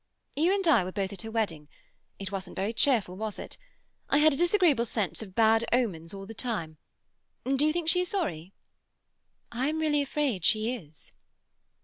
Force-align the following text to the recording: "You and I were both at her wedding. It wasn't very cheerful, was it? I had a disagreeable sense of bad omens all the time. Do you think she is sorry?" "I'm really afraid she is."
"You 0.35 0.51
and 0.51 0.67
I 0.67 0.83
were 0.83 0.91
both 0.91 1.13
at 1.13 1.21
her 1.21 1.29
wedding. 1.29 1.69
It 2.17 2.31
wasn't 2.31 2.55
very 2.55 2.73
cheerful, 2.73 3.15
was 3.15 3.37
it? 3.37 3.55
I 4.09 4.17
had 4.17 4.33
a 4.33 4.35
disagreeable 4.35 4.87
sense 4.87 5.21
of 5.21 5.35
bad 5.35 5.63
omens 5.71 6.11
all 6.11 6.25
the 6.25 6.33
time. 6.33 6.77
Do 7.45 7.63
you 7.63 7.71
think 7.71 7.87
she 7.87 8.01
is 8.01 8.09
sorry?" 8.09 8.51
"I'm 9.51 9.77
really 9.77 10.01
afraid 10.01 10.43
she 10.43 10.73
is." 10.73 11.13